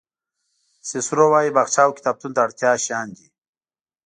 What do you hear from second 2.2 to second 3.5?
د اړتیا شیان دي.